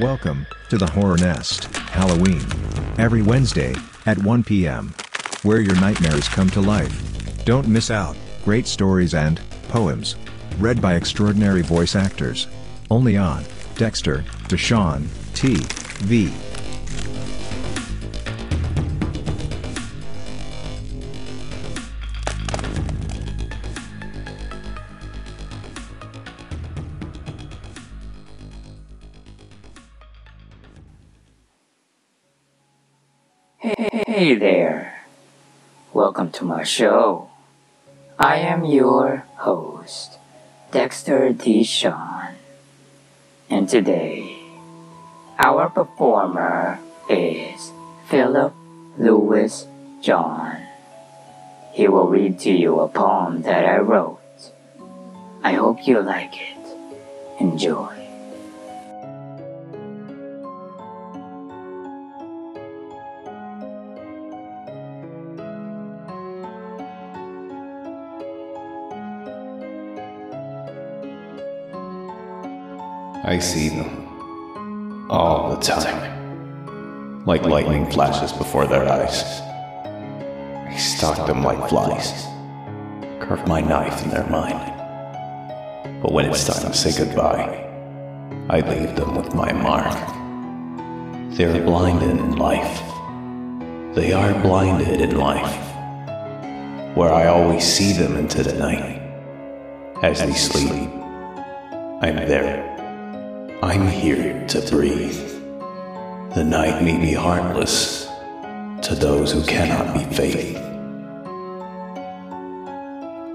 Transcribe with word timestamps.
Welcome 0.00 0.46
to 0.68 0.76
the 0.76 0.90
Horror 0.90 1.16
Nest, 1.16 1.74
Halloween. 1.74 2.44
Every 2.98 3.22
Wednesday 3.22 3.74
at 4.04 4.18
1 4.18 4.44
p.m. 4.44 4.92
Where 5.42 5.62
your 5.62 5.74
nightmares 5.76 6.28
come 6.28 6.50
to 6.50 6.60
life. 6.60 7.42
Don't 7.46 7.66
miss 7.66 7.90
out. 7.90 8.14
Great 8.44 8.66
stories 8.66 9.14
and 9.14 9.40
poems 9.68 10.16
read 10.58 10.82
by 10.82 10.96
extraordinary 10.96 11.62
voice 11.62 11.96
actors. 11.96 12.46
Only 12.90 13.16
on 13.16 13.44
Dexter, 13.76 14.18
Deshawn, 14.48 15.04
TV. 15.32 16.30
Hey 33.66 34.36
there. 34.36 35.02
Welcome 35.92 36.30
to 36.38 36.44
my 36.44 36.62
show. 36.62 37.30
I 38.16 38.36
am 38.36 38.64
your 38.64 39.26
host, 39.38 40.18
Dexter 40.70 41.32
Deshawn. 41.32 42.34
And 43.50 43.68
today, 43.68 44.38
our 45.40 45.68
performer 45.68 46.78
is 47.10 47.72
Philip 48.06 48.54
Lewis 48.98 49.66
John. 50.00 50.62
He 51.72 51.88
will 51.88 52.06
read 52.06 52.38
to 52.46 52.52
you 52.52 52.78
a 52.78 52.86
poem 52.86 53.42
that 53.42 53.64
I 53.64 53.78
wrote. 53.78 54.20
I 55.42 55.54
hope 55.54 55.88
you 55.88 56.00
like 56.02 56.34
it. 56.38 56.76
Enjoy. 57.40 58.05
I 73.26 73.40
see 73.40 73.70
them 73.70 75.10
all 75.10 75.50
the 75.50 75.60
time, 75.60 77.24
like 77.26 77.42
lightning 77.42 77.90
flashes 77.90 78.32
before 78.32 78.68
their 78.68 78.88
eyes. 78.88 79.24
I 80.72 80.76
stalk 80.76 81.26
them 81.26 81.42
like 81.42 81.68
flies, 81.68 82.24
curve 83.18 83.44
my 83.48 83.60
knife 83.60 84.00
in 84.04 84.10
their 84.10 84.28
mind. 84.28 84.72
But 86.00 86.12
when 86.12 86.26
it's 86.26 86.46
time 86.46 86.70
to 86.70 86.72
say 86.72 86.96
goodbye, 86.96 87.68
I 88.48 88.60
leave 88.60 88.94
them 88.94 89.16
with 89.16 89.34
my 89.34 89.52
mark. 89.52 89.98
They're 91.34 91.60
blinded 91.64 92.10
in 92.10 92.36
life. 92.36 92.80
They 93.96 94.12
are 94.12 94.40
blinded 94.40 95.00
in 95.00 95.18
life, 95.18 95.56
where 96.96 97.12
I 97.12 97.26
always 97.26 97.64
see 97.64 97.92
them 97.92 98.16
into 98.16 98.44
the 98.44 98.54
night. 98.54 99.02
As 100.04 100.20
they 100.20 100.32
sleep, 100.32 100.90
I'm 102.00 102.14
there 102.28 102.75
I'm 103.62 103.86
here 103.88 104.46
to 104.48 104.60
breathe. 104.70 105.16
The 106.34 106.44
night 106.44 106.82
may 106.82 106.98
be 106.98 107.14
heartless 107.14 108.06
to 108.82 108.94
those 108.94 109.32
who 109.32 109.42
cannot 109.44 109.94
be 109.94 110.04
faith. 110.14 110.56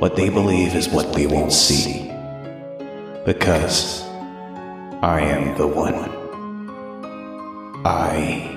What 0.00 0.16
they 0.16 0.30
believe 0.30 0.74
is 0.74 0.88
what 0.88 1.12
they 1.12 1.26
won't 1.26 1.52
see. 1.52 2.10
Because 3.26 4.02
I 5.02 5.20
am 5.20 5.56
the 5.58 5.66
one. 5.68 5.94
I. 7.84 8.52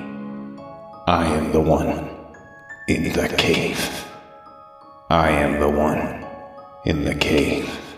I 1.07 1.25
am 1.25 1.51
the 1.51 1.59
one 1.59 2.09
in 2.87 3.11
the 3.11 3.27
cave. 3.37 4.05
I 5.09 5.29
am 5.31 5.59
the 5.59 5.69
one 5.69 6.25
in 6.85 7.03
the 7.03 7.15
cave. 7.15 7.88